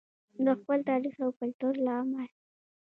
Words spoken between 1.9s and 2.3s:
امله.